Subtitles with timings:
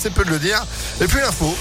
[0.00, 0.64] c'est peu de le dire.
[1.02, 1.54] Et puis l'info.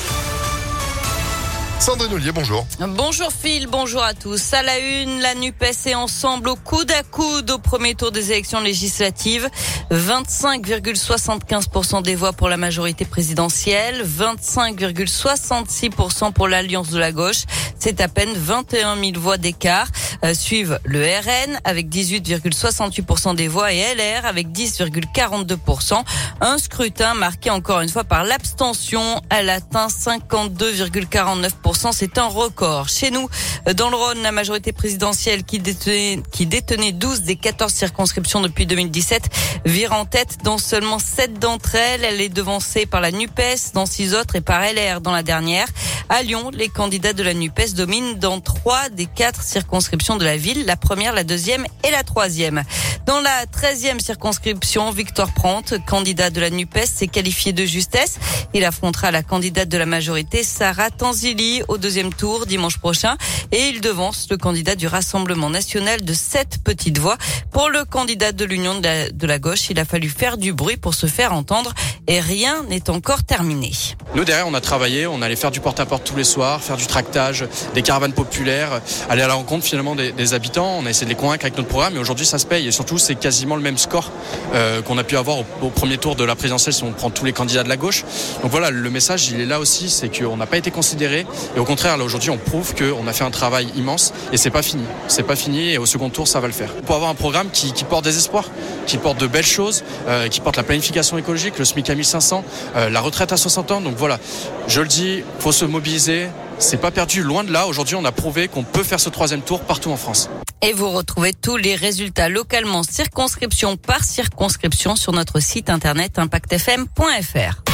[1.80, 2.68] Sandrine Ollier, bonjour.
[2.80, 4.54] Bonjour Phil, bonjour à tous.
[4.54, 8.34] À la une, la NUPES est ensemble au coude à coude au premier tour des
[8.34, 9.50] élections législatives.
[9.90, 17.46] 25,75% des voix pour la majorité présidentielle, 25,66% pour l'Alliance de la gauche.
[17.80, 19.88] C'est à peine 21 000 voix d'écart.
[20.26, 26.04] Euh, suivent le RN avec 18,68% des voix et LR avec 10,42%.
[26.42, 29.22] Un scrutin marqué encore une fois par l'abstention.
[29.30, 31.94] Elle atteint 52,49%.
[31.94, 32.90] C'est un record.
[32.90, 33.30] Chez nous,
[33.76, 38.66] dans le Rhône, la majorité présidentielle qui détenait, qui détenait 12 des 14 circonscriptions depuis
[38.66, 39.30] 2017
[39.66, 42.04] vire en tête dans seulement 7 d'entre elles.
[42.04, 45.68] Elle est devancée par la NUPES dans 6 autres et par LR dans la dernière.
[46.10, 50.38] À Lyon, les candidats de la NUPES dominent dans 3 des 4 circonscriptions de la
[50.38, 52.64] ville, la première, la deuxième et la troisième.
[53.06, 58.20] Dans la treizième circonscription, Victor Prant, candidat de la NUPES, s'est qualifié de justesse.
[58.54, 63.18] Il affrontera la candidate de la majorité, Sarah Tanzili, au deuxième tour dimanche prochain.
[63.52, 67.18] Et il devance le candidat du Rassemblement national de sept petites voix.
[67.52, 70.94] Pour le candidat de l'Union de, la gauche, il a fallu faire du bruit pour
[70.94, 71.74] se faire entendre
[72.10, 73.72] et rien n'est encore terminé.
[74.16, 76.88] Nous, derrière, on a travaillé, on allait faire du porte-à-porte tous les soirs, faire du
[76.88, 80.78] tractage, des caravanes populaires, aller à la rencontre finalement des, habitants.
[80.80, 82.68] On a essayé de les convaincre avec notre programme et aujourd'hui, ça se paye.
[82.68, 84.12] Et surtout, c'est quasiment le même score
[84.56, 87.24] euh, qu'on a pu avoir au, premier tour de la présidentielle si on prend tous
[87.24, 88.04] les candidats de la gauche.
[88.42, 91.28] Donc voilà, le message, il est là aussi, c'est qu'on n'a pas été considéré.
[91.56, 94.50] Et au contraire, là, aujourd'hui, on prouve qu'on a fait un travail immense et c'est
[94.50, 94.84] pas fini.
[95.08, 96.74] C'est pas fini et au second tour, ça va le faire.
[96.74, 98.50] Pour avoir un programme qui, porte des espoirs,
[98.88, 102.44] qui porte de belles choses, euh, qui porte la planification écologique, le SMIC à 1500,
[102.76, 103.82] euh, la retraite à 60 ans.
[103.82, 104.20] Donc voilà,
[104.68, 106.28] je le dis, faut se mobiliser.
[106.58, 107.68] C'est pas perdu, loin de là.
[107.68, 110.30] Aujourd'hui, on a prouvé qu'on peut faire ce troisième tour partout en France.
[110.62, 117.69] Et vous retrouvez tous les résultats localement, circonscription par circonscription, sur notre site internet impactfm.fr.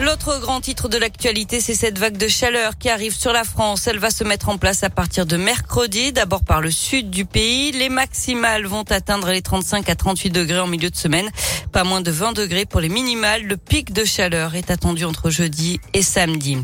[0.00, 3.86] L'autre grand titre de l'actualité, c'est cette vague de chaleur qui arrive sur la France.
[3.86, 7.26] Elle va se mettre en place à partir de mercredi, d'abord par le sud du
[7.26, 7.72] pays.
[7.72, 11.28] Les maximales vont atteindre les 35 à 38 degrés en milieu de semaine,
[11.72, 13.42] pas moins de 20 degrés pour les minimales.
[13.44, 16.56] Le pic de chaleur est attendu entre jeudi et samedi.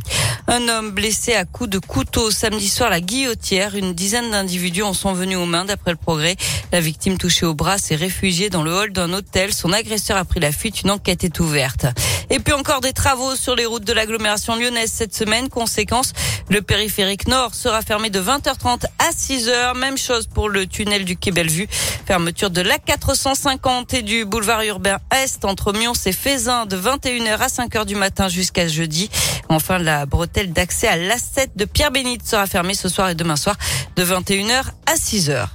[0.51, 3.75] Un homme blessé à coups de couteau samedi soir à la Guillotière.
[3.75, 6.37] Une dizaine d'individus en sont venus aux mains d'après le progrès.
[6.73, 9.53] La victime touchée au bras s'est réfugiée dans le hall d'un hôtel.
[9.53, 10.81] Son agresseur a pris la fuite.
[10.81, 11.85] Une enquête est ouverte.
[12.31, 15.51] Et puis encore des travaux sur les routes de l'agglomération lyonnaise cette semaine.
[15.51, 16.15] Conséquence,
[16.49, 19.77] le périphérique nord sera fermé de 20h30 à 6h.
[19.77, 21.69] Même chose pour le tunnel du Quai Bellevue.
[22.07, 27.37] Fermeture de la 450 et du boulevard urbain Est entre Mions et Fézin de 21h
[27.37, 29.11] à 5h du matin jusqu'à jeudi.
[29.51, 30.07] Enfin, la
[30.47, 33.57] d'accès à l'A7 de Pierre-Bénite sera fermée ce soir et demain soir
[33.97, 35.49] de 21h à 6h.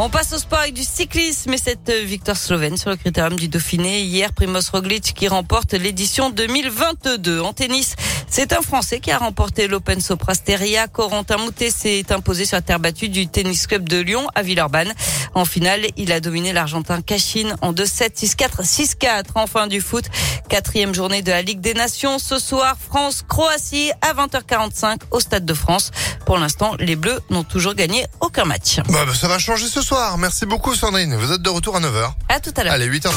[0.00, 3.48] On passe au sport avec du cyclisme et cette victoire slovène sur le critérium du
[3.48, 4.02] Dauphiné.
[4.02, 7.40] Hier, Primoz Roglic qui remporte l'édition 2022.
[7.40, 7.96] En tennis,
[8.30, 10.86] c'est un Français qui a remporté l'Open Soprasteria.
[10.88, 14.92] Corentin Moutet s'est imposé sur la terre battue du Tennis Club de Lyon à Villeurbanne.
[15.34, 20.04] En finale, il a dominé l'Argentin Cachine en 2-7, 6-4, 6-4 en fin du foot.
[20.48, 22.18] Quatrième journée de la Ligue des Nations.
[22.18, 25.90] Ce soir, France-Croatie à 20h45 au Stade de France.
[26.26, 28.78] Pour l'instant, les Bleus n'ont toujours gagné aucun match.
[28.88, 30.18] Bah, bah, ça va changer ce soir.
[30.18, 31.14] Merci beaucoup Sandrine.
[31.16, 32.12] Vous êtes de retour à 9h.
[32.28, 32.74] À tout à l'heure.
[32.74, 33.10] Allez, 8h35.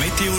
[0.00, 0.32] Météo